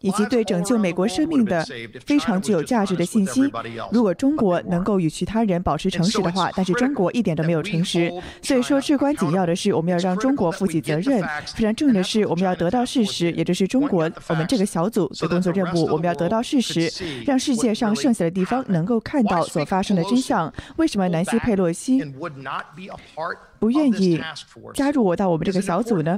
[0.00, 1.64] 以及对拯救美国生命的
[2.04, 3.42] 非常具有价值的信息。
[3.90, 8.12] 如果中国能够与其他人保持诚实的话，但是中国一点都没有诚实。
[8.42, 11.22] 所以说，至关紧要的是，我们要让中国负起责任。
[11.54, 15.84] 非常重要的是，我们要得到事实，也就是中国我们这个小组的工作任务。
[15.86, 16.90] 我们要得到事实，
[17.26, 20.52] 让世界上剩下的地方能够看到所发生的真相。
[20.76, 22.02] 为什么南希·佩洛西？
[23.64, 24.20] 不愿意
[24.74, 26.14] 加入我到我们这个小组呢？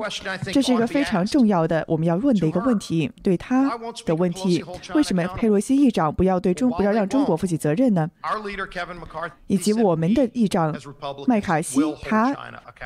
[0.53, 3.71] 这是一个非常重要的我们要问的一个问题，对他
[4.05, 4.65] 的问题。
[4.97, 8.11] 为什么佩洛西议长不要对中不要让中国负起责任呢？
[9.47, 10.75] 以及我们的议长
[11.29, 12.35] 麦卡锡，他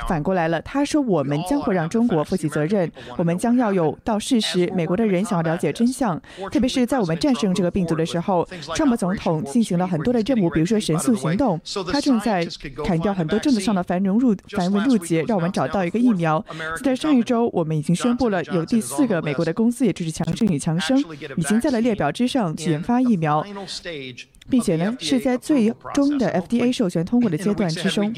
[0.07, 4.71] 反过来了，他说我们将会让中国负起责任，我们将要有到事实。
[4.75, 11.59] 美国的人想要了解真相，特别是在我们战胜这个病毒的时候，川普总统进行了很多的任务，比如说神速行动，
[11.91, 12.47] 他正在
[12.85, 14.35] 砍掉很多政治上的繁荣入。
[14.55, 16.43] 繁文缛节，让我们找到一个疫苗。
[16.77, 20.97] 就在上一周，我们已经宣布了有第四个美国的公司，也就是强生与强生，
[21.37, 23.45] 已经在了列表之上去研发疫苗。
[24.51, 28.13] 并且呢，是在最终的 FDA 授权通过的阶段之中。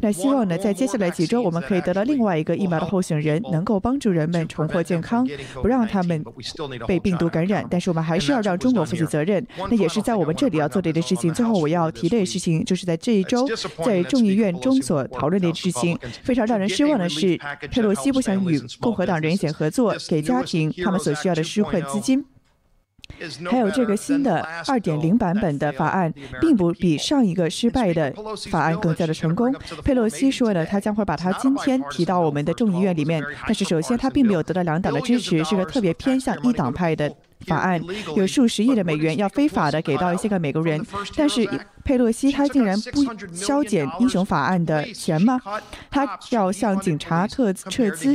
[0.00, 5.26] 那希望呢，在接下来几周，我们可以得到另外一个疫苗的候选人，能够帮助人们重获健康，
[5.62, 6.22] 不让他们
[6.86, 7.64] 被病毒感染。
[7.70, 9.46] 但是我们还是要让中国负起责任。
[9.70, 11.32] 那也是在我们这里要做的一件事情。
[11.32, 13.48] 最后我要提的事情，就是在这一周
[13.84, 15.96] 在众议院中所讨论的事情。
[16.24, 17.38] 非常让人失望的是，
[17.70, 22.24] 佩洛西不想与共和党人一起合作，给家庭他们所需要的纾困资金。
[23.50, 28.12] 还有这个新的二点零版本的法案，并不比上一个失败的
[28.50, 29.54] 法案更加的成功。
[29.82, 33.22] 佩洛西说呢，他将会把他今天提到我们的众议院里面。
[33.44, 37.10] 但是首先，他并没有得到两党的支持，是个特别偏向一党派的
[37.46, 37.80] 法案，
[38.16, 40.84] 有数十亿的美元要非法的给到一些个美国人。
[41.16, 41.48] 但是
[41.84, 43.02] 佩洛西他竟然不
[43.34, 45.40] 削减英雄法案的钱吗？
[45.90, 48.14] 他要向警察撤撤资。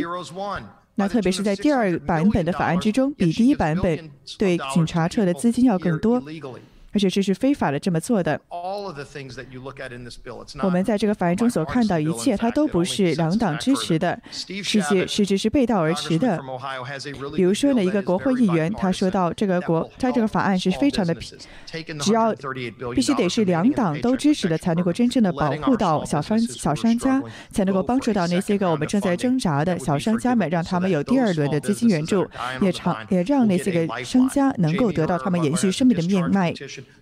[0.95, 6.21] 那特别是在第二版本的法案之中，比第一版本对警察撤的资金要更多。
[6.93, 8.39] 而且这是非法的这么做的。
[10.61, 16.41] 我们在这个法案中所看到一切，它都不是两党支持的，实际实质是背道而驰的。
[17.35, 21.15] 比如说呢，一个国会议员他说到，这个国他这个法案是非常的，
[21.99, 22.33] 只要
[22.93, 27.21] 必须得是两党都支持的，才能够真正的保护到小商小商家，
[27.51, 32.27] 才能够帮助到那些个我们正在挣扎的小商家们，让他们有第二轮的资金援助，
[32.61, 36.53] 也长也让那些个商家能够得到他们延续生命的命脉。
[36.83, 37.00] question.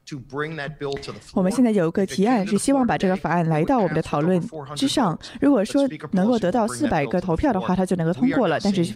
[1.33, 4.41] 我们现在有一个提案，是希望把这个法案来到我们的讨论
[4.75, 5.17] 之上。
[5.39, 8.59] 如果说能够得到四百个投票的话，它就能够通过了。
[8.61, 8.93] 但是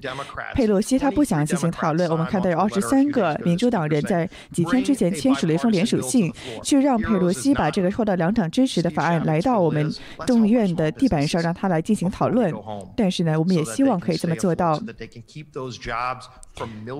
[0.54, 2.10] 佩洛西他不想进行讨论。
[2.10, 6.32] 我们看到有二十三个民主党人在几天之前签署了一封联署信，
[6.64, 9.92] 去让佩洛西把这个受到两党支持的法案来到我们
[10.26, 12.54] 众议院的地板上，让他来进行讨论。
[12.96, 14.80] 但是呢，我们也希望可以这么做到。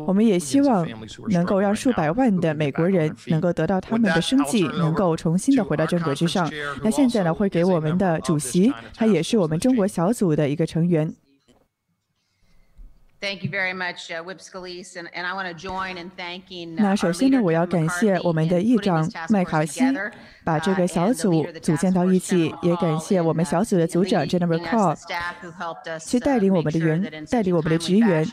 [0.08, 0.88] 我们也希望
[1.30, 6.50] 能够让数百万的美国人能够得到他们的生计，能够重新的回到正轨之上。
[6.82, 11.14] 那现在呢，会给我们的主席，他也是我们中国小组的一个成员。
[16.76, 19.82] 那首先呢，我要感谢我们的议长麦卡锡。
[20.46, 24.94] 把这个小组组建到一起，也感谢我们小组的组长 Jennifer Call，
[26.06, 28.28] 去带领我们的员，带领我们的职员，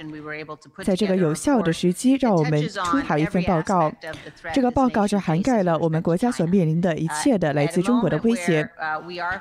[0.83, 3.93] 在这个有效的时机，让我们出台一份报告。
[4.53, 8.69] 这个报告是涵盖了我们国家所面临的一切的来自中国的威胁。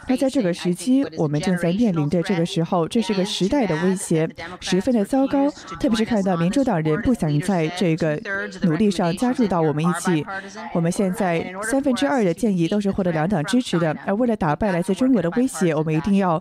[0.07, 5.38] 那在这个时期，我们正在面临的这个时候，这是个时代的威胁，十分的糟糕。
[5.79, 8.19] 特别是看到民主党人不想在这个
[8.61, 10.25] 努力上加入到我们一起。
[10.73, 12.59] 我们现在三分之二的建议。
[12.69, 16.39] 都是获得两党支持的，而为了打败来自中国的威胁，我们一定要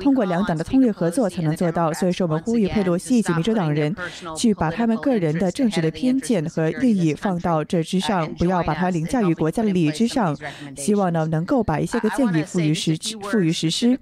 [0.00, 1.90] 通过两党的通力合作才能做到。
[1.94, 3.94] 所以说，我们呼吁佩洛西以及民主党人
[4.36, 10.36] 去把他们个人的政治的偏见和利益放到这之上，不要把它凌驾于国家的利益之上。
[10.76, 13.98] 希望呢，能够把一些个建议赋予实赋予实施。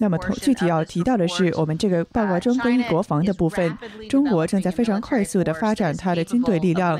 [0.00, 3.11] 那么，具体要提到的是，我们这个报告中关于国防。
[3.12, 3.76] 防的部分。
[4.08, 6.98] 中国正在非常快速地发展它的军队力量，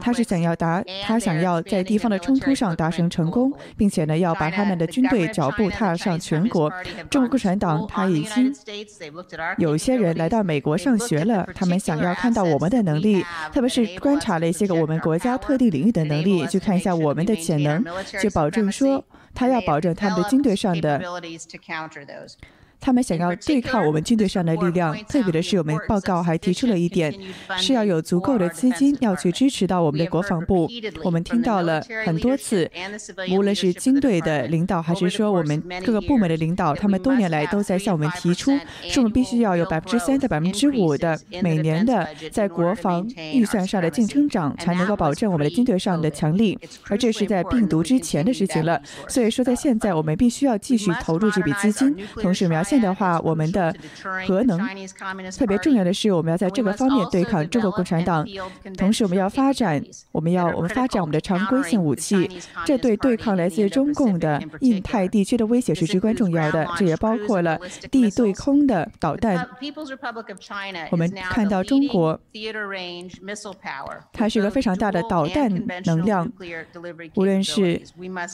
[0.00, 6.70] 他是想要达，他想要在地方的冲突上达成成功，并且呢，要把他们的军队脚步踏上全国。
[7.08, 8.54] 中国共产党他已经
[9.56, 17.82] 有些人来到美国上学了，他们想要看到我们的能力，特别是观察了一些个我们国家特定领域的能力，去看一下我们的潜能，
[18.20, 19.02] 去保证说，
[19.34, 21.00] 他要保证他们的军队上的。
[22.84, 27.10] 他们想要对抗我们军队上的力量，特别的是，我们报告还提出了一点，
[27.56, 30.68] 是要有足够的资金要去支持到我们的国防部。
[31.02, 32.70] 我们听到了很多次，
[33.32, 38.54] 无论是军队的领导，还是说我们各个部门的领导，他们多年来都在向我们提出，
[38.90, 46.58] 说我们必须要有百分之三到百分之五的每年的在国防预算上的净增长，才能够保证我们的军队上的强力。
[46.90, 48.78] 而这是在病毒之前的事情了，
[49.08, 52.73] 所以说在现在我们必须要继续投入这笔资金，同时我们要。
[52.74, 53.74] 现的话，我们的
[54.26, 54.58] 核能
[55.30, 58.26] 特别重要的是，我们要在这个方面对抗中国共产党。
[58.76, 62.28] 同时，我们要发展，我们要我们发展我们的常规性武器，
[62.66, 66.66] 这对对抗来自中共的印太地区的威胁是至关重要的。
[66.76, 67.58] 这也包括了
[67.90, 69.48] 地对空的导弹。
[70.90, 72.18] 我们看到中国，
[74.12, 75.48] 它是一个非常大的导弹
[75.84, 76.30] 能量，
[77.14, 77.80] 无论是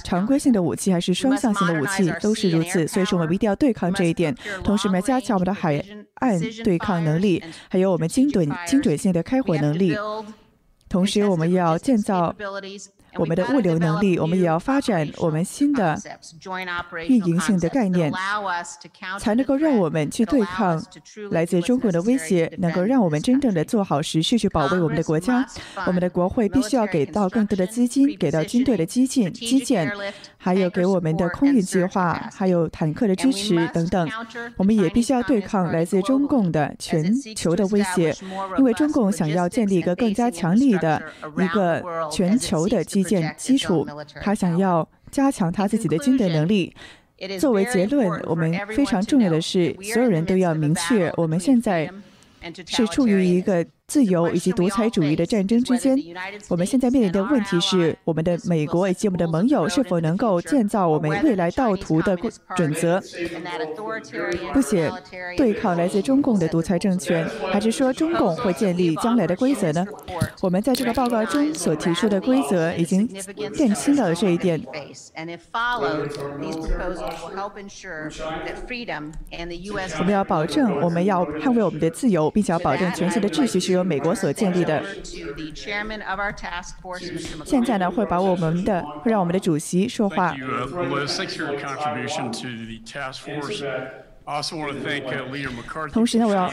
[0.02, 2.86] 常规性的武器还是双向性的武器都是如此。
[2.86, 4.29] 所以说，我们一定要对抗这一点。
[4.62, 5.84] 同时，我们要加强我们的海
[6.14, 9.96] 岸对抗能力，还有我们精准、精准性的开火能力。
[10.88, 12.34] 同时，我们要建造。
[13.16, 15.98] 我们的物流能力，我们也要发展我们新的
[17.08, 18.12] 运营性的概念，
[19.18, 20.82] 才能够让我们去对抗
[21.30, 25.44] 来自中国的威胁，能够让我们真正的做好实事去保卫我们的国家。
[25.86, 29.92] 我们的国会必须要给到更多的资金，给到军队的基建、基建，
[30.38, 34.08] 还有给我们的空运计划，还有坦克的支持等等。
[34.56, 38.14] 我们也必须要对抗来自中共的全球的威胁，
[38.58, 41.02] 因为中共想要建立一个更加强力的
[41.36, 42.99] 一个全球的基。
[43.02, 43.86] 基建基础，
[44.20, 46.74] 他想要加强他自己的军队能力。
[47.38, 51.90] 作为结论，我们非常重要的是，所有人都要明确，我们现在
[52.66, 53.66] 是处于一个。
[53.90, 55.98] 自由以及独裁主义的战争之间，
[56.48, 62.16] 我们现在面临的问题是：我们的美国以及我们的盟友是否能够建造我们未来道途的
[62.54, 63.02] 准则，
[64.52, 64.88] 不写
[65.36, 69.84] 对抗来自中共的独裁政权，还是说中共会建立将来的规则呢？
[70.40, 73.08] 我们在这个报告中所提出的规则已经
[73.54, 74.62] 认清到了这一点。
[79.98, 83.79] 我们要保证，我们要捍卫我们的自由，并且要保证全球的秩序是由。
[83.84, 84.82] 美国所建立的，
[87.44, 90.34] 现在呢会把我们的会让我们的主席说话。
[95.92, 96.50] 同时呢，我要。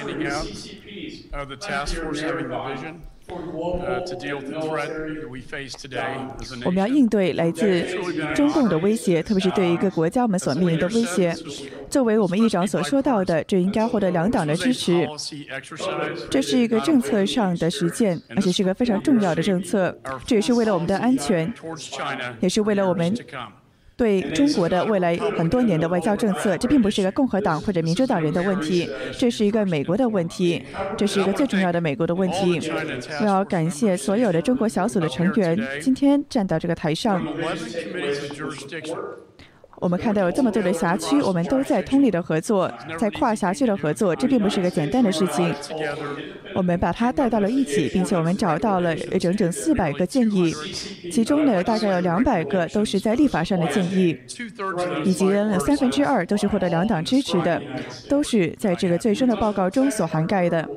[6.64, 7.86] 我们要应对来自
[8.34, 11.36] 中共的威胁，特别是对一个国家我们所面临的威胁。
[11.90, 15.08] 作为我们议长所说到的，这应该获得两党的支持。
[16.30, 19.98] 这是一个政策上的实践，而且是个非常重要的政策。
[20.26, 21.54] 这也是为了我们的安全，
[22.40, 23.14] 也是为了我们。
[23.98, 30.64] 对中国的未来很多年的外交政策，这并不是一个共和党或者民主党人的问题，这是一个美国的问题，
[30.96, 32.62] 这是一个最重要的美国的问题。
[33.20, 37.26] 我要感谢所有的中国小组的成员，今天站到这个台上。
[39.80, 45.54] 我们看到有这么多的辖区，我们都在通力的合作，在跨辖区的合作，这并不是一个简单的事情。
[46.56, 50.54] 我们把它带到了一起，并且我们找到了整整四百个建议，
[51.12, 54.18] 其中呢大概有两百个都是在立法上的建议，
[55.04, 55.28] 以及
[55.60, 57.62] 三分之二都是获得两党支持的，
[58.10, 60.68] 都是在这个最终的报告中所涵盖的。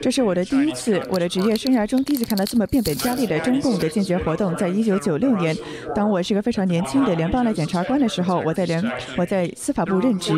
[0.00, 4.54] 这是我的第一次，我的职业生涯中第一次看到这么变本加厉的中共的间谍活动。
[4.56, 5.56] 在一九九六年，
[5.94, 8.82] 当我是个非常年轻的联邦的检察官的时候，我在联
[9.16, 10.32] 我在司法部任职，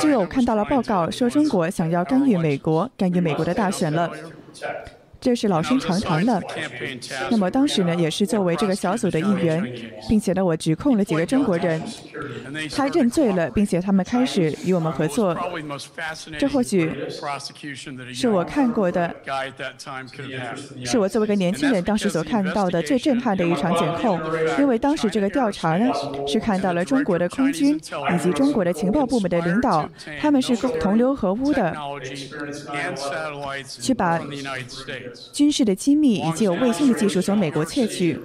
[0.00, 4.10] 就有看到了报告说中国想要干预美国，干预美国的大选了。
[5.26, 6.40] 这是老生常谈了。
[7.28, 9.60] 那么当时呢，也是作为这个小组的一员，
[10.08, 11.82] 并且呢，我指控了几个中国人，
[12.72, 15.36] 他认罪了，并且他们开始与我们合作。
[16.38, 16.94] 这或许
[18.14, 19.12] 是我看过的，
[20.84, 24.20] 是我作为一个年轻人当时所看到的最震撼的一场检控。
[24.60, 25.92] 因为当时这个调查呢，
[26.24, 27.76] 是看到了中国的空军
[28.14, 29.90] 以及中国的情报部门的领导，
[30.20, 31.76] 他们是同流合污的，
[33.66, 34.20] 去把。
[35.32, 38.18] 军事的机密以及有卫星的技术从美国窃取，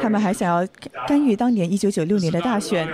[0.00, 0.66] 他们还想要
[1.06, 2.88] 干预当年1996年的大选。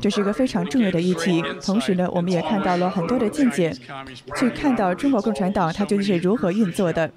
[0.00, 1.42] 这是一个非常重要的议题。
[1.62, 3.74] 同时呢，我们也看到了很多的见解，
[4.36, 7.10] 去看到中国共产党它究竟是如何运作的。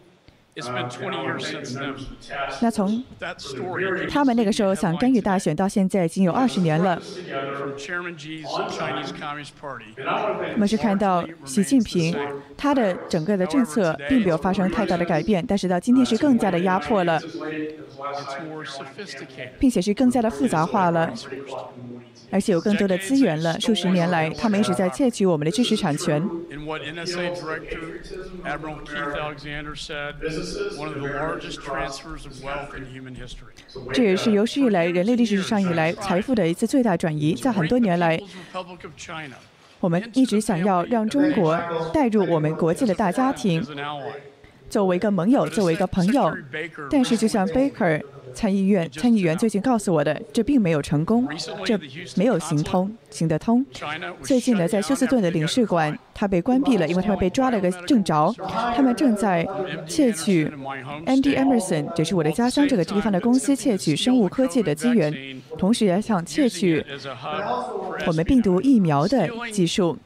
[2.62, 3.04] 那从
[4.10, 7.00] 他们那个时候想干预大选到现在已经有二十年了。
[10.54, 12.18] 我们是看到习近平
[12.58, 17.22] 他的整个的政策并没有发生太大的改变，但是到今天是更加的压迫了，
[19.60, 21.14] 并且是更加的复杂化了。
[22.29, 23.60] 而且有更多的资源了。
[23.60, 26.22] 数十年来，他们一直在窃取我们的知识产权。
[33.93, 37.34] 这也是有史以来人类历史上以来财富的一次最大转移。
[37.34, 38.19] 在很多年来，
[39.79, 41.60] 我们一直想要让中国
[41.93, 43.63] 带入我们国际的大家庭，
[44.69, 46.36] 作为一个盟友，作为一个朋友。
[46.89, 48.01] 但是，就像 Baker。
[48.33, 51.27] 参议院参议员最近告诉我的，这并没有成功，
[51.65, 51.75] 这
[52.15, 53.65] 没有行通行得通。
[54.21, 58.31] 最近呢，在休斯顿的领事馆，他被关闭了，因为他们被抓了个正着。
[58.75, 59.47] 他们正在
[59.88, 60.45] 窃取
[61.07, 66.86] Andy Emerson，这是我的家乡这个地方的公司窃取生物科技的资源，同时也想窃取
[68.05, 69.97] 我们病毒疫苗的技术。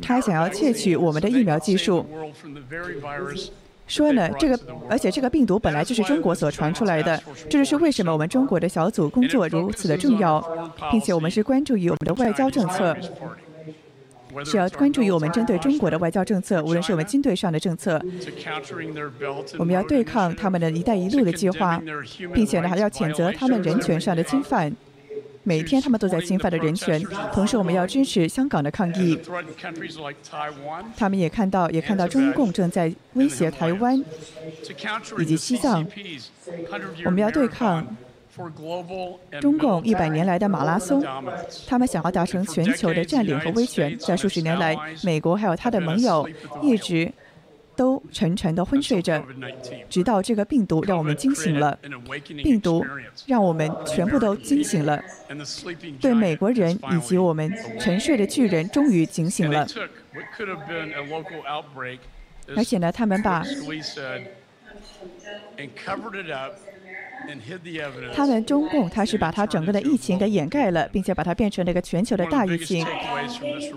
[0.00, 2.06] 他想要窃取我们的疫苗技术。
[3.88, 10.40] 说呢，这个而且这个病毒本来就是中国所传出来的，这就是为什么我们中国的小组工作如此的重要，
[10.90, 12.94] 并且我们是关注于我们的外交政策，
[14.44, 18.00] 是要关注于我们针对中国的外交政策，无论是我们军队上的政策，
[19.58, 21.82] 我们要对抗他们的一带一路的计划，
[22.34, 24.70] 并且呢还要谴责他们人权上的侵犯。
[25.42, 27.02] 每天他们都在侵犯的人权，
[27.32, 29.18] 同时我们要支持香港的抗议。
[30.96, 33.98] 他们也看到，也看到中共正在威胁台湾
[35.18, 35.86] 以及西藏。
[37.04, 37.86] 我们要对抗
[39.40, 41.02] 中共一百年来的马拉松，
[41.66, 43.96] 他们想要达成全球的占领和威权。
[43.98, 46.28] 在数十年来，美国还有他的盟友
[46.62, 47.10] 一直。
[47.78, 49.24] 都沉沉的昏睡着，
[49.88, 51.78] 直到这个病毒让我们惊醒了。
[52.42, 52.84] 病毒
[53.24, 55.00] 让我们全部都惊醒了，
[56.00, 59.64] 对美国人以及我们沉睡的巨人终于警醒了。
[62.56, 63.44] 而且呢，他们把。
[68.14, 72.86] 他们中共，他是把他整个的疫情给掩盖了，并且把它变成了一个全球的大疫情。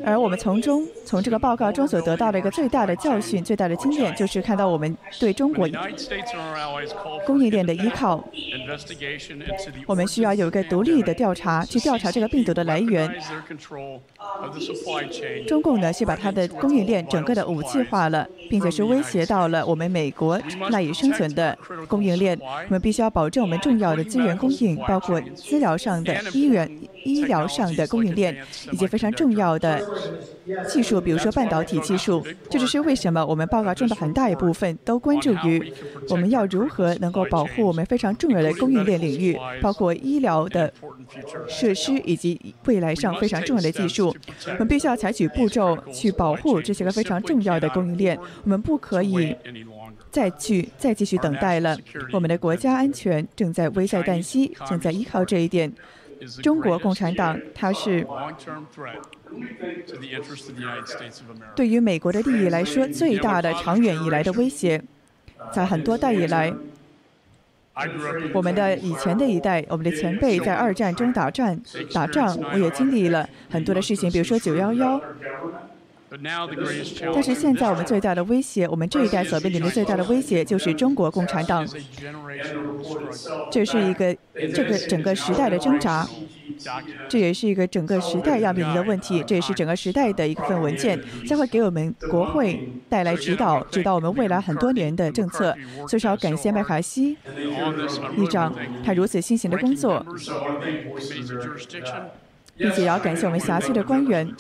[0.06, 5.68] 而我们从中，从这个报告中所得到的一个最大的教训、最大的经验，就是看到我们对中国
[7.26, 8.24] 供应链的依靠。
[9.86, 13.14] 我们需要有一个独立的调查，去调查这个病毒的来源。
[15.48, 22.38] 中共呢，是把它的供应链整个的武器化了，并且是威胁到了我们美国赖以生存的供应链。
[22.42, 26.70] 我们必须要保证我们重要的资源供应，包括资疗上的医院、
[27.04, 28.36] 医疗上的供应链，
[28.72, 29.82] 以及非常重要的
[30.68, 32.26] 技术，比如说半导体技术。
[32.50, 35.74] 这就是为什么我们报告中的很大一部分都关注于
[36.10, 40.72] 我们要如何能够保护我们非常重要的供应链领域，包括医疗的
[41.48, 44.11] 设施以及未来上非常重要的技术。
[44.48, 48.18] 我们必须要采取步骤去保护这些个非常重要的供应链。
[48.44, 49.36] 我们不可以
[50.10, 51.78] 再去再继续等待了。
[52.12, 55.72] 我们的国家安全正在危在旦夕，正在依靠这一点。
[56.44, 58.06] 中国共产党它是
[61.56, 64.82] 对于美国的利益来说最大的长远以来的威胁。
[65.52, 66.54] 在很多代以来。
[68.34, 71.60] 我们的以前的一代，我们的前辈在二战中打战、
[71.94, 75.02] 打仗，我也经历了很多的事情，比如说九幺幺。
[77.14, 81.66] 但是现在我们最大的威胁，我们这一代所面临的最大的威胁就是中国共产党。
[83.50, 84.14] 这是一个
[84.54, 86.08] 这个整个时代的挣扎。
[87.08, 95.56] 这也是一个整个时代要面临的问题，这也是整个时代的一份文件，将会给我们国会带来指导，指导我们未来很多年的政策。
[95.88, 97.18] 所以要感谢麦卡锡
[98.18, 98.54] 议长，
[98.84, 100.06] 他如此辛勤的工作，
[102.62, 104.32] 并且也要感谢我们辖区的官员。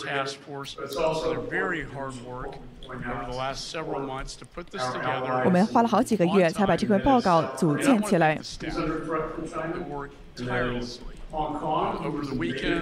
[5.43, 8.39] 我们花了好几个月才把这份报告组建起来。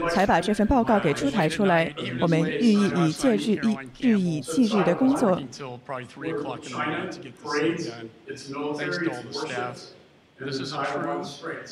[0.10, 1.94] 才把这份报告给出台出来。
[2.20, 5.40] 我们日益以继日以日以继日的工作。
[10.40, 11.26] This is a true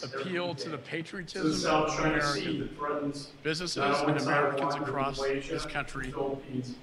[0.03, 2.69] appeal to the patriotism of American
[3.41, 6.13] businesses and Americans across this country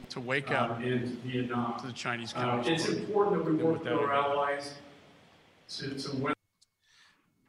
[0.09, 3.93] to wake up um, to the Chinese uh, Communist It's important that we work with
[3.93, 4.75] our allies
[5.77, 6.35] to, to win.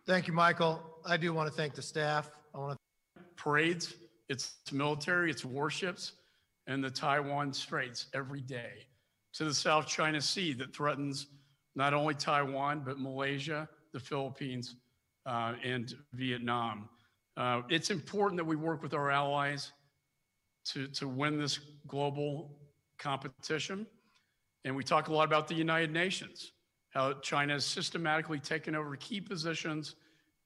[0.06, 0.82] Thank you, Michael.
[1.06, 2.30] I do want to thank the staff.
[2.54, 3.94] I want to parades,
[4.28, 6.14] its military, its warships,
[6.68, 8.86] and the Taiwan Straits every day
[9.34, 11.28] to the South China Sea that threatens
[11.76, 14.76] not only Taiwan, but Malaysia, the Philippines,
[15.26, 16.90] uh, and Vietnam.
[17.38, 19.72] Uh, it's important that we work with our allies
[20.66, 22.60] to, to win this global
[23.00, 23.88] competition.
[24.66, 26.52] And we talk a lot about the United Nations,
[26.90, 29.96] how China has systematically taken over key positions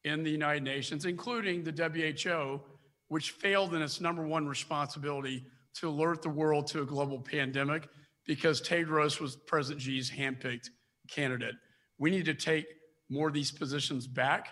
[0.03, 2.61] in the United Nations, including the WHO,
[3.07, 7.89] which failed in its number one responsibility to alert the world to a global pandemic
[8.27, 10.69] because Tedros was President Xi's handpicked
[11.09, 11.55] candidate.
[11.97, 12.67] We need to take
[13.08, 14.48] more of these positions back.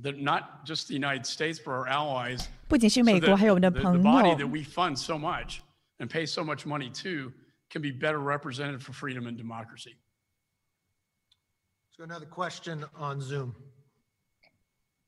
[0.00, 2.48] That not just the United States, but our allies.
[2.66, 5.60] 不仅是美国，还有我们的朋 The body 友 that。we fund so much
[5.98, 7.30] and pay so much money to
[7.68, 9.98] can be better represented for freedom and democracy.
[11.90, 13.54] Let's go another question on Zoom.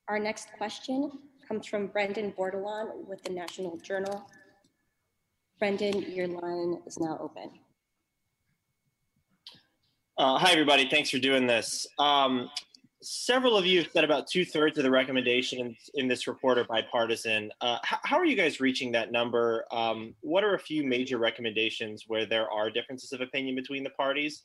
[0.09, 1.13] Our next question
[1.49, 4.29] comes from Brendan Bordelon with the National Journal.
[5.59, 7.59] Brendan, your line is now open.
[10.20, 10.86] Uh, hi, everybody.
[10.90, 11.88] Thanks for doing this.
[11.98, 12.50] Um,
[13.02, 17.50] several of you said about two thirds of the recommendations in this report are bipartisan.
[17.62, 19.64] Uh, how are you guys reaching that number?
[19.72, 23.92] Um, what are a few major recommendations where there are differences of opinion between the
[23.92, 24.44] parties?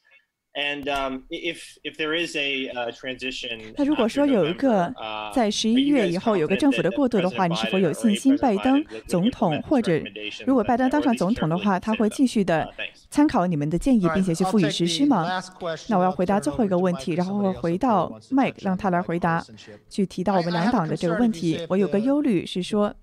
[0.55, 0.85] And
[1.31, 4.95] if if there is a transition，那如果说有一个
[5.35, 10.01] 在十一月以后有个政府的过渡的话，你是否有信心拜登总统或者
[10.47, 12.73] 如果拜登当上总统的话，他会继续的
[13.11, 15.43] 参考你们的建议，并且去赋予实施吗？
[15.89, 19.45] 那我要回答最后一个问题，然后回到 Mike，让他来回答，
[19.91, 21.67] 去提到我们两党的这个问题。
[21.69, 22.95] 我有个忧虑是说。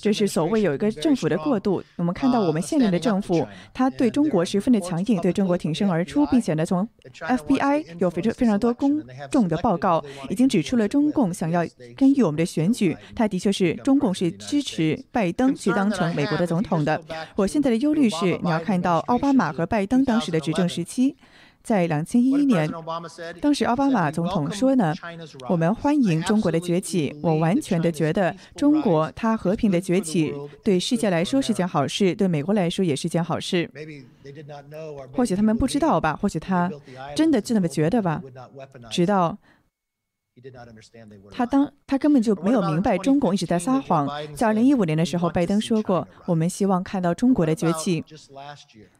[0.00, 11.64] 这是所谓有一个政府的过渡我们看到我们现任的政府他对中国十分的强硬对中国挺身而出并且呢从 fbi 有非常非常多公众的报告已经指出了中共想要
[11.96, 17.00] 干预我们的选举他的确是中共是支持拜登去当成美国的总统的
[17.36, 21.16] 我现在的忧虑是你要看到奥巴马和拜登当时的执政时期
[21.66, 22.70] 在两千一一年
[23.40, 24.94] 当时奥巴马总统说呢
[25.48, 33.68] 我们欢迎中国的崛起我完全的觉得中国它和平的崛起对世界来说是件好事对美国来说也是件好事。
[35.12, 36.70] 或许他们不知道吧或许他
[37.16, 38.22] 真的就那么觉得吧
[38.88, 39.36] 直到
[41.30, 44.06] 他当他根本就没有明白中共一直在撒谎。
[44.34, 48.04] 在二零一五年的时候，拜登说过，我们希望看到中国的崛起。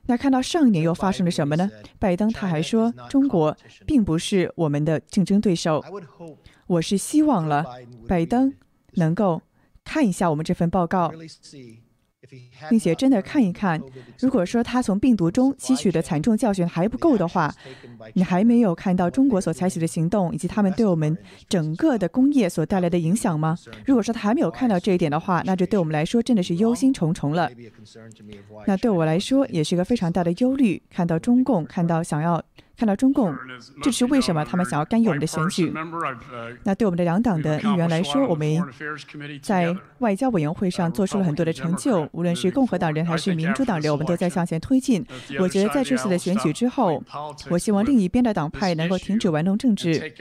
[0.06, 1.70] 那看到上一年又发生了什么呢？
[1.98, 5.84] 拜登他还说，中国并不是我们的竞争对手。
[6.66, 7.64] 我是希望了
[8.08, 8.52] 拜登
[8.94, 9.42] 能够
[9.84, 11.12] 看一下我们这份报告，
[12.68, 13.80] 并且真的看一看
[14.20, 17.54] 如果说他从病毒中吸取的惨重教训还不够的话，
[18.14, 21.16] 你还没有看到中国所采取的行动，以及他们对我们
[21.48, 23.56] 整个的工业所带来的影响吗？
[23.84, 27.50] 如果说他还没有看到这一点的话，那就对我们来说真的是忧心忡忡了。
[28.66, 30.82] 那对我来说也是一个非常大的忧虑。
[30.90, 32.42] 看到中共，看到想要
[32.76, 33.34] 看到中共，
[33.82, 35.72] 这是为什么他们想要干预我们的选举？
[36.64, 38.62] 那对我们的两党的议员来说，我们
[39.40, 45.04] 在外交委员会上做出了很多的成就，无论是共和党人还是民主党人，我们都在向前推进。
[45.38, 47.02] 我觉得在这次的选举之后，
[47.48, 50.12] 我希望另一边的党派能够停止玩弄政治，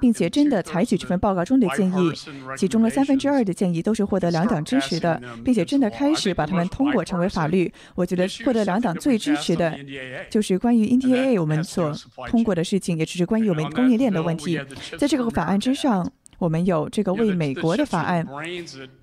[0.00, 2.12] 并且真的采取这份报告中的建议，
[2.56, 7.72] 其中的三分之二的建议都是获得两党支持的，并且真的开始把他们通过成为法律。
[7.94, 9.78] 我觉得获得两党最支持的，
[10.28, 11.94] 就是关于 NDAA 我们所
[12.28, 14.60] 通过的事情，也只是关于我们供应链的问题。
[14.98, 16.10] 在这个法案之上。
[16.40, 18.26] 我们有这个为美国的法案，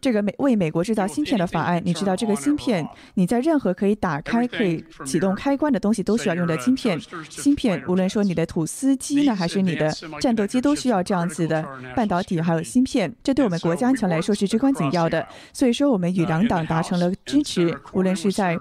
[0.02, 1.80] 这个美为美国制造芯片的法案。
[1.86, 7.00] 你知道，这个芯片你在任何可以打开、可以启动开关的东西都需要用的芯片。
[7.30, 11.63] 芯片无论说你的吐司机呢，还是你的战斗机，都需要这样子的
[11.95, 13.13] 半导体还有芯片。
[13.23, 15.23] 这对我们国家安全来说是至关紧要的。
[15.54, 18.58] 所以说，我们与两党达成了支持，无论是在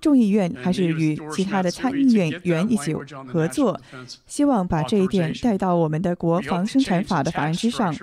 [0.00, 2.94] 众议院还是与其他的参议院员一起
[3.26, 3.78] 合作，
[4.26, 7.94] 希望把这一点带到我们的国防生产法的法案之上。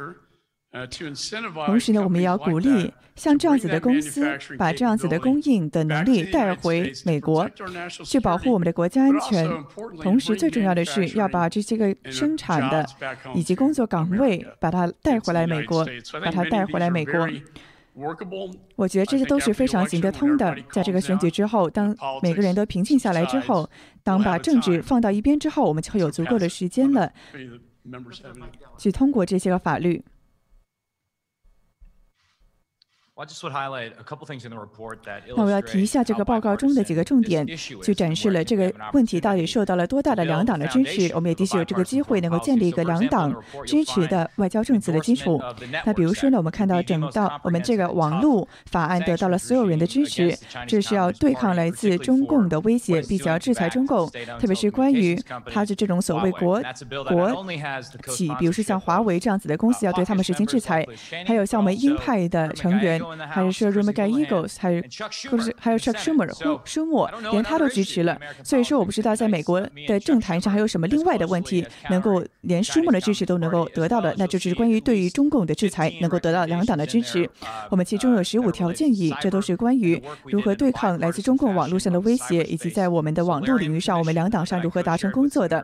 [1.66, 4.26] 同时呢，我们也要鼓励像这样子的公司，
[4.58, 7.50] 把这样子的供应的能力带回美国，
[8.04, 9.50] 去保护我们的国家安全。
[10.02, 12.86] 同时，最重要的是要把这些个生产的
[13.34, 15.86] 以及工作岗位，把它带回来美国，
[16.22, 17.26] 把它带回来美国。
[18.76, 20.54] 我觉得这些都是非常行得通的。
[20.70, 23.70] 在这个选举之后，当每个人都平静下来之后，
[24.04, 27.10] 当把政治放到一边之后，我们就会有足够的时间了，
[28.78, 30.04] 去通过这些个法律。
[35.38, 37.48] 那我要提一下这个报告中的几个重点，
[37.82, 41.10] 去展示了这个问题到底受到了多大的两党的支持。
[41.16, 43.34] 我们也的确有这个机会能够建立一个两党
[43.66, 45.42] 支持的外交政策的基础。
[45.86, 54.10] 那比如说呢，我们看到整到我们这个网络法案得到了所有人的支持，这是要对抗来自中共的威胁，并且要制裁中共，
[54.42, 55.18] 特别是关于
[55.50, 56.62] 他的这种所谓国
[57.08, 57.46] 国
[58.08, 60.86] 企，比如说像华为这样子的公司，要对他们实行制裁。
[61.26, 63.02] 还有像我们鹰派的成员。
[63.30, 64.82] 还是说 r o m a g a Eagles，还有
[65.30, 68.20] 或者是还有 Chuck Schumer，舒默，连他都支持了。
[68.44, 77.30] 所以说，我不知道在美国的政坛上还有什么另外的问题能够连舒默的支持都能够得到的，那就是关于对于中共的制裁能够得到两党的支持。
[77.70, 85.64] 我们其中有十五条建议，这都是关于如何对抗来自中共网络上的威胁，以及在我们的网络领域上，我们两党上如何达成工作的。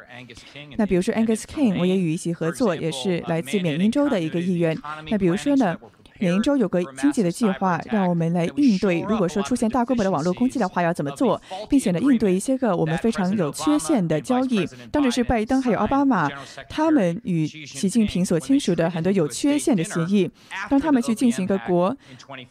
[0.78, 4.78] 那比如说 Angus King，我也与一起合作，也是来自缅因州的一个议员。
[5.10, 5.78] 那比如说呢？
[6.22, 14.68] 缅因州有个经济的计划，让我们来应对，如果说出现大规模的网络攻击的话，要怎么做，并且呢，应对一些个我们非常有缺陷的交易。
[14.92, 16.30] 当时是拜登还有奥巴马，
[16.70, 20.30] 他们与习近平所签署的很多有缺陷的协议。
[20.70, 21.96] 当他们去进行一个国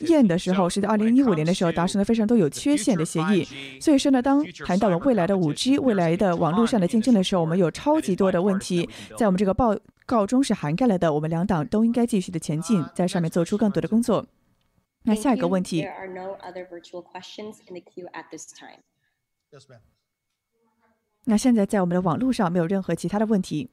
[0.00, 3.46] 宴的时候，是在二零一五年的时候达成了非常多有缺陷的协议。
[3.80, 9.76] 所以说呢，当谈到了未来的五 G、未来的网络上的竞争的时候，我们有超级多的问题在我们这个报。
[10.10, 14.26] 告终是涵盖了的，我们两党都应该继续的前进，在上面做出更多的工作。
[15.04, 15.86] 那下一个问题。
[21.26, 23.70] 那现在在我们的网络上没有任何其他的问题。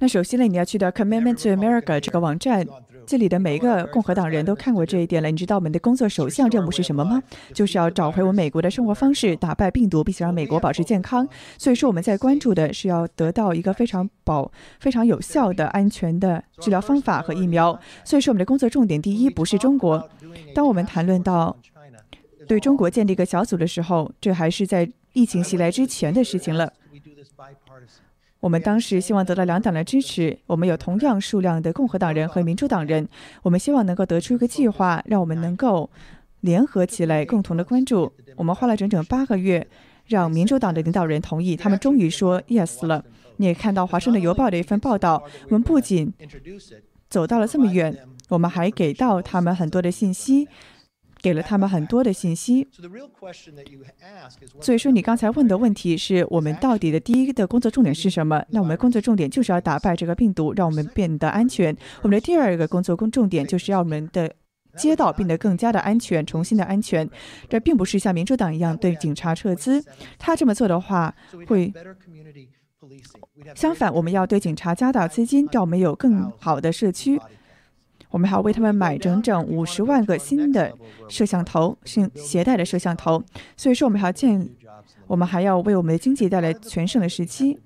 [0.00, 2.64] 那首先呢，你要去到 Commitment to America 这个网站，
[3.04, 5.28] 这里的每一个共和党人都看过这一点了。
[5.28, 7.20] 你知道我们的工作首项任务是什么吗？
[7.52, 11.28] 就是要找回我们美国的生活方式，打败病毒，并且让美国保持健康。
[11.58, 17.76] 所以说我们在关注的是要得到一个非常保、非常有效的、安全的治疗方法和疫苗。
[18.04, 20.08] 所以说我们的工作重点第一不是中国。
[20.54, 21.56] 当我们谈论到
[22.46, 26.72] 对中国建立一个小组的时候，这还是在疫情袭来之前的事情了。
[28.48, 33.06] 我们当时希望得到两党的支持，我们有同样数量的共和党人和民主党人，
[33.42, 35.90] 我们希望能够得出一个计划，让我们能够
[36.40, 38.10] 联合起来，共同的关注。
[38.36, 39.66] 我们花了整整八个月，
[40.06, 43.04] 让民主党的领导人同意，他们终于说 yes 了。
[43.36, 46.10] 你也看到《华盛顿邮报》的一份报道，我们不仅
[47.10, 47.94] 走到了这么远，
[48.30, 50.48] 我们还给到他们很多的信息。
[51.20, 52.66] 给了他们很多的信息，
[54.60, 58.42] 所以说你刚才问的问题是我们到底的第一的工作重点是什么？
[58.50, 61.76] 那我们工作重点就是要打败这个病毒，让我们变得安全。
[62.02, 64.32] 我们的第二个工作工重点就是要我们的
[64.76, 67.08] 街道变得更加的安全，重新的安全。
[67.48, 69.84] 这并不是像民主党一样对警察撤资，
[70.18, 71.14] 他这么做的话
[71.46, 71.72] 会
[73.56, 77.20] 相反，我们要对警察加大资金，让我们有更好的社区。
[78.10, 80.72] 我们还要为他们买整整五十万个新的
[81.08, 83.22] 摄像头，是携带的摄像头。
[83.56, 84.48] 所以说，我们还要建，
[85.06, 87.58] 我们还要为我们的经济带来全盛的时期。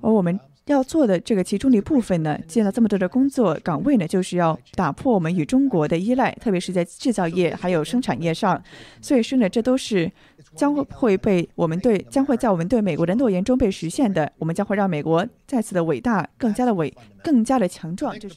[0.00, 8.62] 而我们要做的这个其中的一部分呢，建了这么多的工作岗位呢，就是要打破我们与中国的依赖，特别是在制造业还有生产业上。
[9.00, 10.10] 所以说呢，这都是。
[10.56, 14.32] 将会被我们对将会在我们对美国的诺言中被实现的。
[14.38, 18.18] 我们将会让美国再次的伟大，更加的伟，更加的强壮。
[18.18, 18.36] 就是。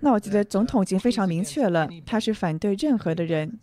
[0.00, 3.58] 那我觉得总统已经非常明确了，他是反对任何的人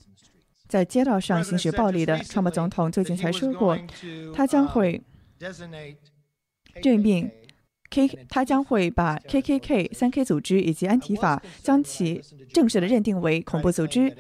[0.67, 2.17] 在街道上行使暴力的。
[2.19, 3.77] 川普总统最近才说过，
[4.33, 5.01] 他将会
[6.81, 7.29] 任命
[7.89, 12.21] K，他将会把 KKK、三 K 组织以及安提法将其
[12.53, 14.15] 正式的认定为恐怖组织。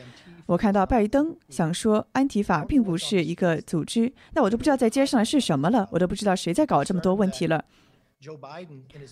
[0.45, 7.63] 我看到拜登想说安提法并不是一个组织，那我都不知道在街上是什么了，我都不知道谁在搞这么多问题了。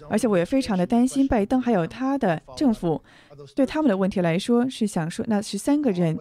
[0.10, 3.02] 而且我也非常的担心拜登还有他的政府，
[3.56, 6.18] 对他们的问题来说是想说那十三个人，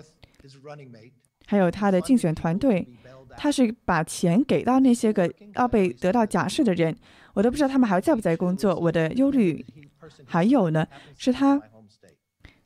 [1.47, 2.89] 还有他的竞选团队，
[3.37, 6.97] 他是把钱给到那些个要被得到假释的人，
[7.35, 8.75] 我都不知道他们还在不在工作。
[8.75, 9.65] 我的忧虑
[10.25, 11.61] 还有呢，是他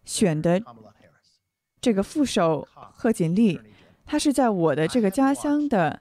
[0.04, 0.62] 选的。
[1.82, 3.60] 这个副手贺锦丽，
[4.06, 6.00] 他是在我的这个家乡的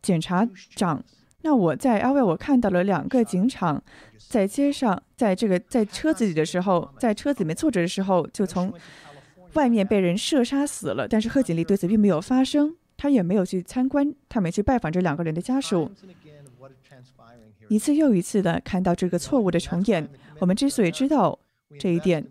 [0.00, 1.04] 检察长。
[1.42, 2.22] 那我在 L.A.
[2.22, 3.82] 我看到了两个警长
[4.28, 8.72] 在街上，在这个在车子里的时候，在车子里面坐着的时候，就从
[9.52, 11.06] 外面被人射杀死了。
[11.06, 15.90] 但是贺锦丽对此并没有发声，他也没有去参观，他没去拜访这两个人的家属。
[17.68, 20.08] 一次又一次的看到这个错误的重演。
[20.40, 21.38] 我们之所以知道
[21.78, 22.26] 这一点，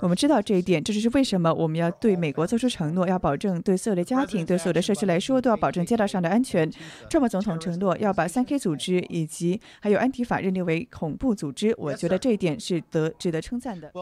[0.00, 6.70] 我们知道这一点，这就是为什么我们要对美国做出承诺，要保证对所有的家庭、对所有的社区来说都要保证街道上的安全。
[7.08, 13.92] 川普总统承诺要把三 K 组织以及还有安提法认定为恐怖组织，我觉得这一点是得值得称赞的。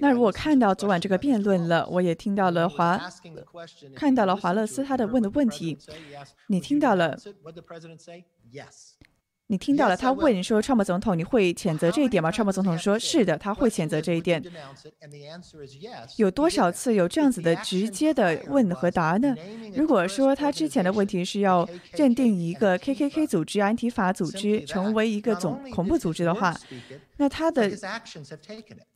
[0.00, 3.00] 那如果看到昨晚这个辩论了，我也听到了华，
[3.94, 5.78] 看到了华勒斯他的问的问题，
[6.48, 7.16] 你听到了？
[9.50, 14.40] 你听到了，他问说：“川普总统，你会谴责这一点吗？”川普总统说：“是的，他会谴责这一点。”
[16.18, 19.34] 有多少次有这样子的直接的问和答呢？
[19.74, 26.56] 如果说他之前的问题是要认定一个 KKK 组织、安提法组织成为一个总恐怖组织的话，
[27.16, 27.68] 那他的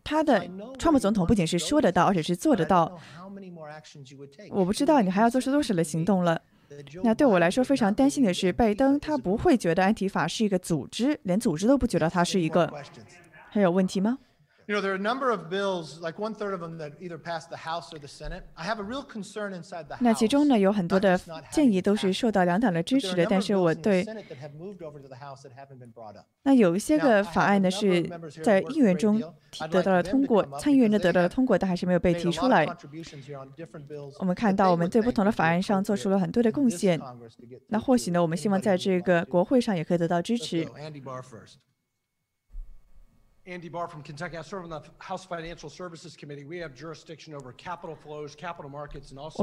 [0.04, 2.96] 他的川普总统不仅是说得到，而且是做得到。
[4.50, 6.40] 我不知道你还要做出多少的行动了。
[7.02, 12.72] 那对我来说非常担心的是，拜登他不会觉得安提法是一个组织，连组织都不觉得他是一个。
[13.50, 14.18] 还有问题吗
[14.66, 17.50] ？You know, there are a number of bills, like one third of them that either passed
[17.50, 18.44] the House or the Senate.
[18.54, 20.02] I have a real concern inside the House.
[20.02, 24.06] 那其中呢，有很多的建议都是受到两党的支持的，但是我对
[26.42, 28.02] 那有一些个法案呢是
[28.42, 29.22] 在议员中
[29.70, 32.66] 得到了通过，参议员呢得到了通过，但还是没有被提出来。
[34.18, 36.98] 我们看到我们对不同的法案上做出了很多的贡献，
[37.68, 40.66] 那或许呢，我们希望在这个国会上也可以得到支持。
[43.46, 44.38] Andy Barr from Kentucky.
[44.38, 46.44] I serve on the House Financial Services Committee.
[46.44, 49.42] We have jurisdiction over capital flows, capital markets, and also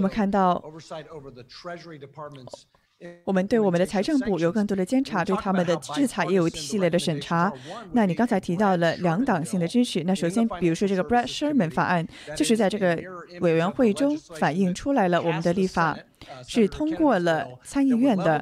[0.63, 2.65] oversight over the Treasury Department's
[3.23, 7.51] 我们对我们的财政部有更多的监察，对他们的制裁也有一系列的审查。
[7.93, 13.01] 那你刚才提到了两党性的支持，那首先，比如说这个 Brad Sherman 法案，就是在这个
[13.39, 15.97] 委员会中反映出来了，我们的立法
[16.47, 18.41] 是通过了参议院的，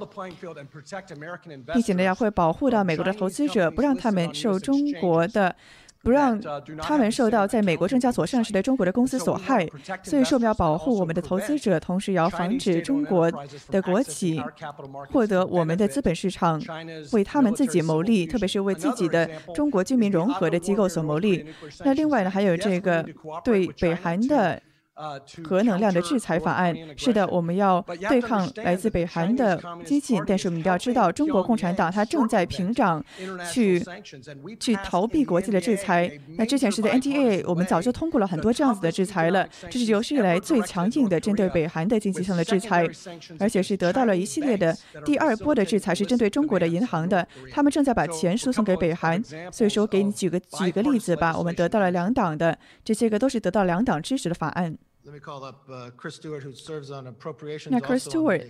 [1.74, 5.56] 并且呢，要会保护到美国的投资者，不让他们受中国的。
[6.02, 6.40] 不让
[6.82, 9.68] 他们受到在美国证交所上市的中国的公司所害，
[10.02, 13.32] 所以说我们要保护我们的投资者，同时也要防止中国
[13.70, 14.42] 的国企
[15.12, 16.62] 获得我们的资本市场，
[17.12, 21.46] 为他们自己谋利，特别是为自己的中国居民融合的机构所谋利。
[21.84, 23.06] 那另外呢，还有这个
[23.44, 24.62] 对北韩的。
[25.44, 33.04] 核能量的制裁法案是的，我们要对抗来自北韩的激进，但是我们要知道，中国共产党它正在平掌
[33.52, 33.82] 去
[34.60, 36.12] 去逃避国际的制裁。
[36.38, 42.86] 那之前是在 NTA，我们早就通过了很多这样子的制裁了，这是有史以来最强硬的针对北韩的经济上的制裁，
[43.40, 49.24] 而且是得到了一系列的第二波的制裁，是针对中国的银行的，他们正在把钱输送给北韩。
[49.52, 54.78] 所以说，给你举个举个例子吧，我们得到了两党的这些个都是得到两党支持的法案。
[55.02, 55.12] 那
[57.80, 58.44] Chris Stewart，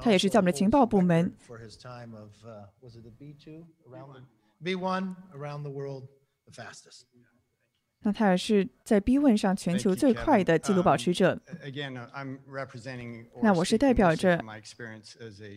[0.00, 1.34] 他也是在我们的情报部门。
[8.00, 11.40] 那他也是在 B One 上全球最快的纪录保持者。
[13.42, 14.40] 那我是代表着，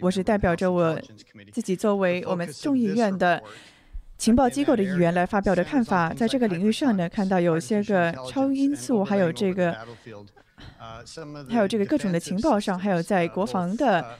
[0.01, 0.99] 我是代表着我
[1.51, 3.43] 自己作为我们众议院的。
[4.21, 9.75] 情报机构的议员来发表的看法，在这个领域上呢，看到有些个超音速，还有这个，
[11.49, 14.19] 还有这个各种的情报上，还有在国防的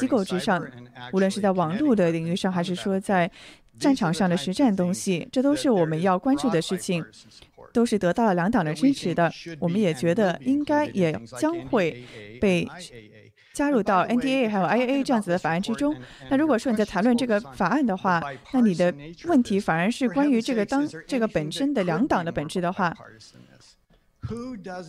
[0.00, 0.66] 机构之上，
[1.12, 3.30] 无论是在网络的领域上，还是说在
[3.78, 7.04] 战场上的实战东西，这都是我们要关注的事情，
[7.74, 9.30] 都是得到了两党的支持的。
[9.58, 12.02] 我们也觉得应该也将会
[12.40, 12.66] 被。
[13.52, 15.94] 加入到 NDA 还有 IAA 这样子的法案之中。
[16.30, 22.94] 那如果说你在谈论这个法案的话，那你的问题反而是关于这个当这个本身的两党的本质的话，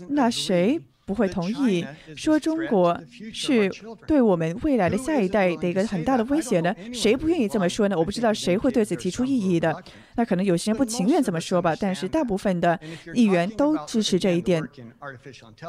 [0.10, 0.82] 那谁？
[1.06, 1.86] 不会同意
[2.16, 2.98] 说中国
[3.34, 3.70] 是
[4.08, 6.74] 对我们未来的下一代的一个很大的威胁呢？
[6.94, 7.98] 谁不愿意这么说呢？
[7.98, 9.84] 我不知道谁会对此提出异议的。
[10.16, 12.80] 那可能有些人不情愿这么说吧，但是大部分的
[13.14, 14.64] 议员都支持这一点。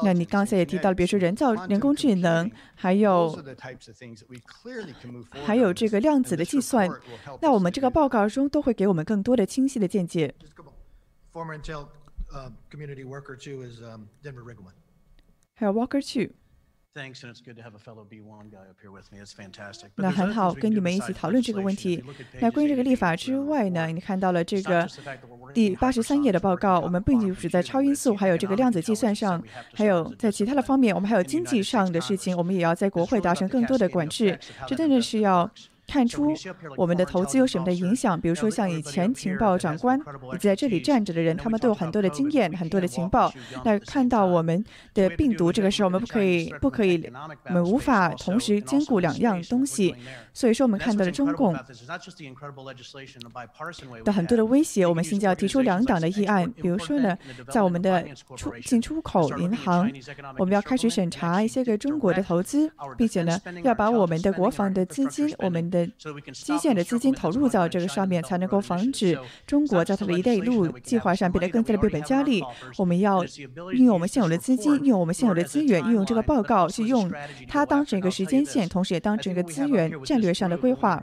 [0.03, 3.37] 那你刚才也提到了，比如说人造人工智能，还有
[5.44, 6.88] 还有这个量子的计算。
[7.40, 10.35] 那我们这个报告中都会给我们更多的清晰的见解。
[15.55, 16.35] 还有 Walker Two。
[19.97, 22.01] 那很好，跟你们一起讨论这个问题。
[22.40, 24.88] 那关于这个立法之外呢，你看到了这个
[25.53, 26.79] 第八十三页的报告。
[26.79, 34.38] 我们不仅是在超音速，还有这个量子计算上，还有在其他的方面，我们还有经济上的事情，我们也要在国会达成更多的管制。
[34.69, 35.51] 这真的是要
[35.87, 36.33] 看出
[36.77, 38.20] 我们的投资有什么的影响。
[38.20, 39.99] 比如说，像以前情报长官
[40.33, 43.33] 以及在这里站着的人，他们都有很多的经验、很多的情报。
[43.64, 47.11] 那看到我们的病毒，这个时候我们不可以、不可以，
[47.47, 49.94] 我们无法同时兼顾两样东西。
[50.33, 51.57] 所以说，我们看到了中共
[54.05, 54.87] 的很多的威胁。
[54.87, 57.16] 我们现在要提出两党的议案，比如说呢，
[57.51, 58.05] 在我们的
[58.37, 59.90] 出进出口银行，
[60.38, 65.87] 我们要开始审查一些个中国的投资，并且呢，要把我们的国防的资金、我们的
[66.33, 72.43] 基建的资金投入到这个上面，才能够防止中国在它的一带一路计划上变得更加的变本加厉。
[72.77, 73.25] 我们要
[73.73, 77.09] 运用我们现有的资金，运用我们现有的资源，运用这个报告去用
[77.47, 80.25] 它当成一个时间线，同时也当成一个资源战略。
[80.25, 80.99] 略上的规划。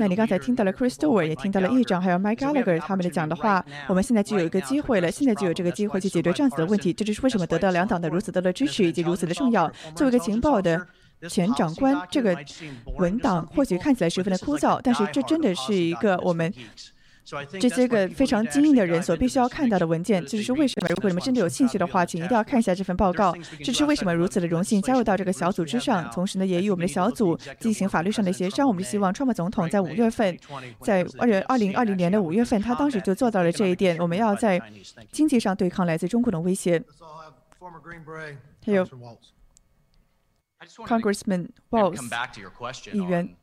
[0.00, 3.64] 那你刚才听到了 Chris Stewart，也听到了议长，还有 Mike Gallagher 他们的讲的话。
[3.88, 6.92] 我们现在就有一个机会了，现在就有这个机会去解决这样子的问题。
[6.92, 9.70] 这就是为什么得到两党的如此多的支持，以及如此的重要。
[9.94, 10.84] 作为一个情报的
[11.28, 12.36] 前长官，这个
[12.98, 16.52] 文档或许看起来十分的枯燥，但是这真的是一个我们。
[17.60, 23.32] 这些个非常精英的人所必须要看到的文件，这就是为什么如果你们真的有兴趣的话，请一定要看一下这份报告。
[23.62, 28.66] 这是为什么如此的荣幸加入到这个小组之上，同时呢，也与我们的小组进行法律上的协商。
[28.66, 30.36] 我们希望川普总统在五月份，
[30.80, 33.96] 在二零二零二零年的五月份，他当时就做到了这一点。
[33.98, 34.60] 我们要在
[35.12, 36.82] 经济上对抗来自中国的威胁。
[38.66, 38.84] 还有
[40.86, 43.36] ，Congressman Walz 议员。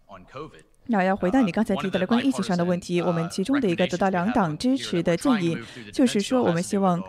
[0.87, 5.57] 那要回答你刚才提到的关于疫情上的问题，我们其中的一个得到两党支持的建议，
[5.93, 7.01] 就是说我们希望。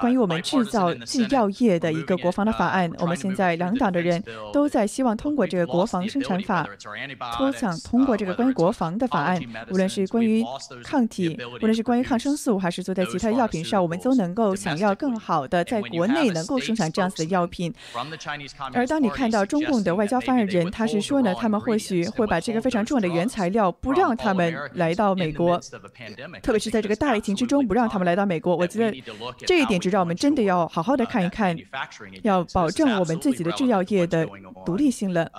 [0.00, 6.68] 关于我们制造制药业的一个国防的法案，我们现在两党的人都在希望通过这个国防生产法，
[7.38, 10.44] 都想通过这个关于国防的法案，无论是关于
[10.82, 17.72] 抗体，无论是关于抗生素，还是做在其他药品上，我们都能够想要更好的在国内能够生产这样子的药品。
[18.72, 25.60] 而当你看到中共的外交发言人，他是说呢，他们或许会把这个非常重要的原材料不让他们来到美国，
[26.42, 28.56] 特别是在这个大疫情之中不让他们来到美国。
[28.56, 29.00] 我觉得
[29.46, 29.83] 这一点。
[29.90, 31.56] 让我们真的要好好的看一看，
[32.22, 34.26] 要保证我们自己的制药业的
[34.64, 35.30] 独立性了。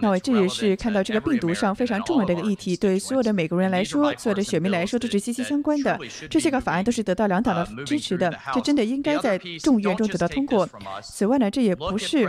[0.00, 5.98] 那么这也是看到这个病毒上非常重要的一个议题，对所有的美国人来说，所有的选民来说都是息息相关的。
[6.28, 10.68] 这些个法案都是得到两党的支持的，这真的应该在众议院中得到通过。
[11.02, 12.28] 此外呢，这也不是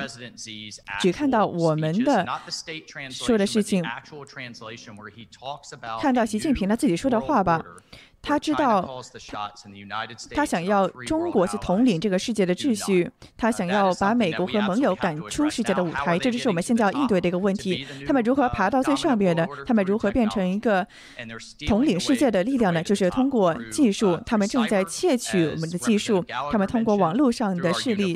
[0.99, 2.25] 只看到我们的
[3.09, 3.83] 说的事情，
[5.99, 7.63] 看到习近平他自己说的话吧。
[8.27, 9.01] 他知道，
[10.35, 17.87] 他想要中国去统领这个世界的秩序，他想要把美国和盟友赶出世界的舞台，这就是我们现在要应对的一个问题。
[18.05, 19.47] 他们如何爬到最上边呢？
[19.65, 20.85] 他们如何变成一个
[21.65, 22.83] 统领世界的力量呢？
[22.83, 28.13] 就是通过技术，他们正在窃取我们的技术，他们通过网络上的势力，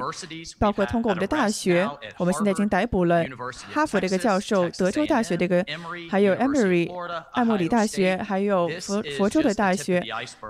[0.60, 3.24] 包括通过我们的大学，我们现在已经逮捕了
[3.72, 5.66] 哈佛这个教授、德州大学这个，
[6.10, 6.92] 还有 Emory
[7.32, 10.01] 艾默里大学，还有佛佛州的大学。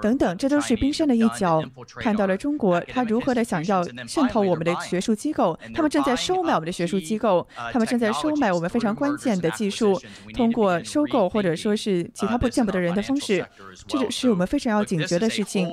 [0.01, 1.63] 等等，这都是冰山的一角。
[1.97, 9.99] 看到了中国，他如何的想要渗透我们的学术机构，他们正在收买我们的学术机构，他们正在收买我们非常关键的技术，
[10.33, 13.45] 通过收购或者说是其他不见不得人的方式，
[13.87, 15.69] 这是我们非常要警觉的事情。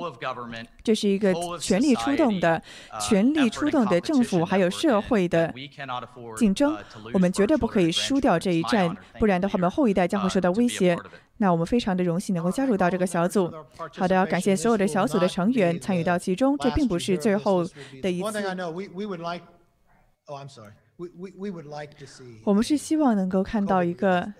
[0.83, 2.61] 这是一个全力出动的、
[2.99, 5.53] 全力出动的政府还有社会的
[6.37, 6.75] 竞争，
[7.13, 10.97] 我们绝对不可以输掉这一战，不然的话，我们后一代将会受到威胁。
[11.41, 13.51] 那我们非常的荣幸能够加入到这个小组。
[13.97, 16.57] 好的，要感谢所有的小组的成员参与到其中。
[16.57, 17.65] 这并不是最后
[18.01, 18.43] 的一次。
[22.43, 24.33] 我们是希望能够看到一个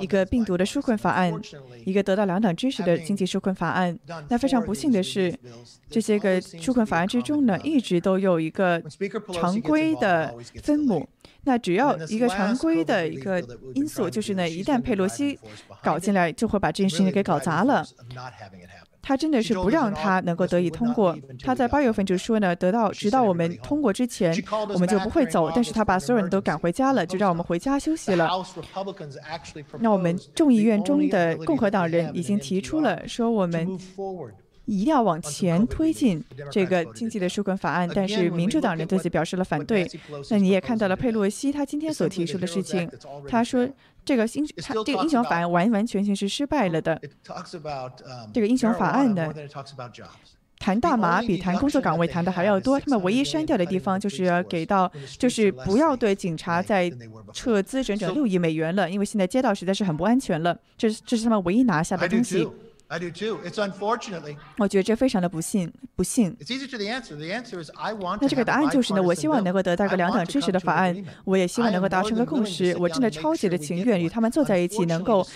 [0.00, 1.32] 一个病毒的纾困法案，
[1.84, 3.96] 一个得到两党支持的经济纾困法案。
[4.28, 5.32] 那非常不幸的是，
[5.88, 8.82] 这些个纾困法案之中呢，一直都有一个
[9.32, 11.08] 常规的分母。
[11.44, 13.42] 那只要一个常规的一个
[13.74, 15.38] 因素，就是呢，一旦佩洛西
[15.82, 17.84] 搞进来，就会把这件事情给搞砸了。
[19.04, 21.18] 他真的是不让他能够得以通过。
[21.42, 24.32] 他在八月份就说呢，得到直到我们通过之前，
[24.72, 25.50] 我们就不会走。
[25.52, 28.30] 但是他把所有人都赶回家了，就让我们回家休息了。
[29.80, 33.76] 那我们众议院中的共和党人已经提出了说，我们。
[34.64, 39.88] 一定要往前推进这个经济的纾困法案，但是民主党人对此表示了反对。
[40.30, 42.88] 那你也看到了佩洛西他今天所提出的事情，
[43.28, 43.68] 他说
[44.04, 47.00] 这个英他这个英雄法案完完全全是失败了的。
[48.32, 49.32] 这个英雄法案呢，
[50.58, 52.78] 谈大麻比谈工作岗位谈的还要多。
[52.78, 56.88] 他们唯一删掉的地方就是要给到，就是不要对警察再
[57.32, 60.56] 撤资整整六亿美元了，因为现在街道实在是很不安全了。
[60.78, 62.48] 这这是他们唯一拿下的东西。
[62.92, 63.38] I do too.
[63.42, 64.36] It's unfortunately.
[64.58, 66.36] 我觉得这非常的不幸，不幸。
[66.38, 67.16] It's easy to the answer.
[67.16, 68.18] The answer is I want.
[68.20, 72.76] 那这个答案就是呢，我希望能够得到个两党支持的法案，我也希望能够达成个共识。
[72.78, 75.26] 我真的超级的情愿与他们坐在一起，能够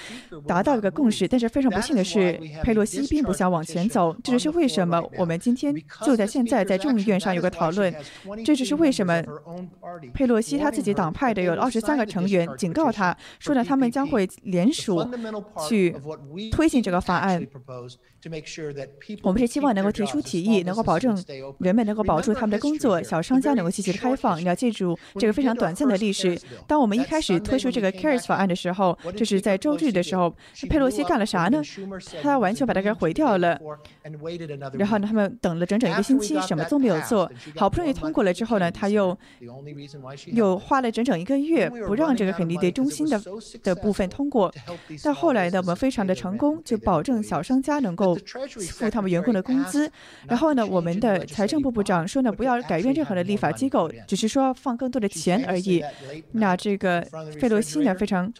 [0.46, 1.26] 达到一个共识。
[1.26, 4.14] 但是非常不幸的是，佩洛西并不想往前走。
[4.22, 7.90] 这就是为什么我们今天就在现在在众议院上有个讨论。
[8.44, 9.22] 这就是为什么
[10.12, 15.02] 佩洛西他自己党派的有二十三个成员警告他说呢，他们将会联署
[15.66, 15.96] 去
[16.52, 17.45] 推进这个法案。
[17.46, 17.98] proposed
[19.22, 21.16] 我们是希望能够提出提议，能够保证
[21.58, 24.38] 人们能够保住他们的工作，小商家能够积极的开放。
[24.40, 26.38] 你要记住这个非常短暂的历史。
[26.66, 30.34] 当我们一开始推出这个 CARES 法案的时候，这是在周日的时候，
[30.68, 31.62] 佩洛西干了啥呢？
[32.22, 33.58] 他完全把它给毁掉了。
[34.72, 37.30] 然后呢，他们等了整整一个星期，什么都没有做。
[37.56, 39.16] 好不容易通过了之后呢，他又
[40.32, 43.22] 又花了整整一个月，不让这个肯尼迪中心的
[43.62, 44.52] 的部分通过。
[45.02, 48.15] 但后来呢，我们非常的成功，就保证小商家能够。
[48.18, 49.90] 付他们员工的工资，
[50.26, 55.82] 然后呢，我们的财政部部长说呢，不要改变任何的立法机构，只是说放更多的钱而已。
[56.32, 57.00] 那这个
[57.40, 58.32] 费洛西呢，非常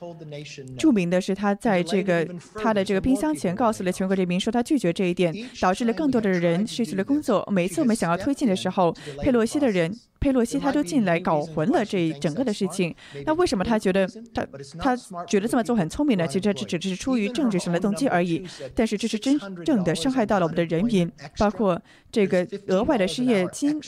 [0.78, 7.46] 著名的是，他在这个他的这个冰箱前告诉了全国人民，说他拒绝这一点，导致了更多的人失去了工作。
[7.52, 9.94] 每一次我们想要推进的时候，佩洛西的人。
[10.20, 12.94] 佩洛西他都进来搞混了这整个的事情，
[13.24, 14.46] 那为什么他觉得他
[14.78, 14.96] 他
[15.26, 16.26] 觉得这么做很聪明呢？
[16.26, 18.46] 其实这只是出于政治上的动机而已。
[18.74, 23.80] 但是这是真正的伤害到了我们的人民，包括这个额外的失业金，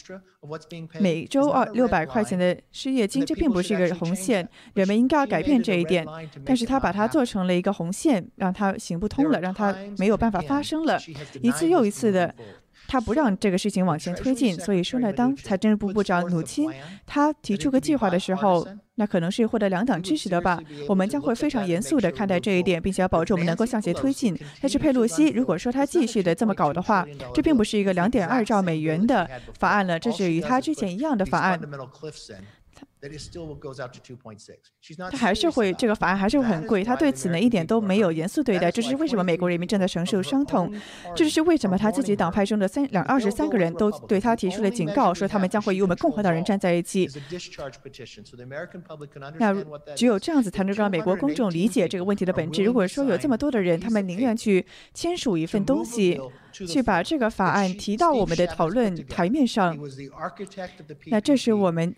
[1.00, 6.06] 每周二六百块钱的失业金，这并不是一个红线，人们应该要改变这一点。
[6.44, 10.98] 但是他把它做成了一个红线，让它行不通了，让它没有办法发生了，
[11.42, 12.34] 一次又一次的。
[12.88, 16.68] 他不让这个事情往前推进，所以说呢，当财政部部长努钦
[17.06, 20.58] 他提出个计划的时候，那可能是获得两党支持的吧。
[20.88, 24.36] 我们将会非常严肃地看待这一点，并且要保证我们能够向前推进。
[24.62, 29.28] 但是佩洛西如果说他继续的这么搞的话，这并不是一个两点二兆美元的
[29.58, 31.60] 法案了，这是与他之前一样的法案。
[35.10, 40.72] 他还是会这个法案还是会很贵，他对此呢一点都没有严肃对待，这是为什么美国人民正在承受伤痛，
[41.14, 47.08] 这就是为什么他自己党派中的三两二十三个人都对他提出了警告，说他们将会与我们共和党人站在一起。
[49.38, 49.54] 那
[49.94, 52.64] 只有这样子才能让美国公众理解这个问题的本质。
[52.64, 56.20] 如果说有这么多的人，他们宁愿去签署一份东西，
[56.52, 59.78] 去把这个法案提到我们的讨论台面上，
[61.06, 61.94] 那这是我们。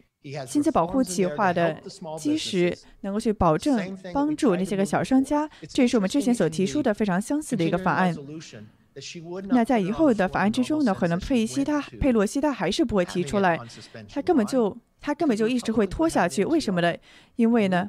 [0.46, 1.80] 薪资保护计划的
[2.18, 8.14] 基石能够去保证帮助那些个小商家，这也是我们之前所提出的非常相似的一个法案。
[9.48, 13.58] 那在以后的法案之中呢，可能佩西他佩洛西他还是不会提出来，
[14.08, 14.76] 他根本就。
[15.00, 16.94] 他根本就一直会拖下去，为什么呢？
[17.36, 17.88] 因为呢，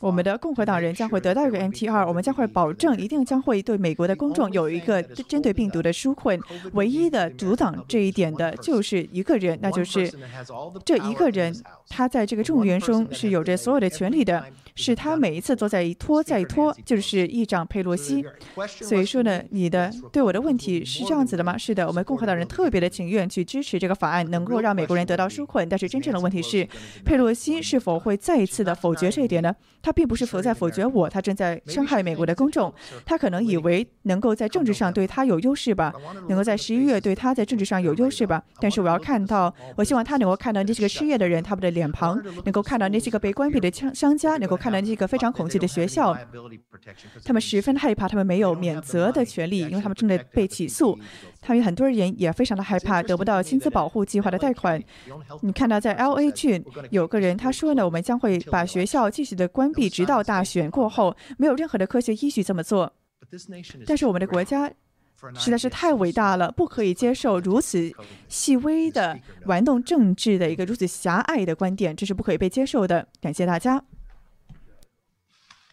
[0.00, 6.40] 我们的共和党人将会得到一个 NTR，我们将会保证一定将会对美国的公众有一个针对病毒的纾困。
[6.72, 10.12] 唯一的阻挡这一点的就是一个人，那就是
[10.84, 11.54] 这一个人，
[11.88, 14.44] 他在这个众议院中是有着所有的权利的。
[14.80, 18.24] 是他每一次都在一拖再拖，就是议长佩洛西。
[18.66, 21.58] 所以说呢，你的对我的问题是这样子的吗？
[21.58, 25.68] 是的，我们共和党人特别的情愿去支持这个法案，能够让美国人得到纾困。
[25.68, 26.68] 但是真正的问题是，
[27.04, 29.52] 佩洛西是否会再一次的否决这一点呢？
[29.82, 32.72] 他并不是否在否决我，他正在伤害美国的公众。
[33.04, 35.92] 他可能以为能够在政治上对他有优势吧，
[36.28, 38.40] 能够在十一月对他在政治上有优势吧。
[38.60, 44.68] 但是我要看到，我希望他能够看到那些个失业的人他们的脸庞，能够看到那些个被关闭的商商家，能够看。
[44.68, 46.14] 看到这个非常恐惧的学校，
[47.24, 50.98] 他们十分害怕，他们没有免责的权利，因为他们正在被起诉。
[51.40, 54.82] 他们很多人也非常的害怕得不到薪资保护计划的贷款。
[55.40, 62.92] 你看到在 L A 郡有个人他说呢，我们将会把学校继续的关闭，直到大选过后，没有任何的科学依据这么做。
[63.86, 64.70] 但是我们的国家
[65.34, 67.90] 实在是太伟大了，不可以接受如此
[68.28, 73.08] 细微的玩弄政治的一个如此狭隘的观点，这是不可以被接受的。
[73.20, 73.84] 感谢大家。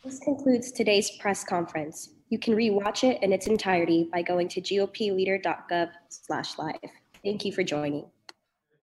[0.04, 2.15] This concludes today's press conference.
[2.30, 6.92] You can rewatch it in its entirety by going to gopleader.gov/live.
[7.24, 8.06] Thank you for joining.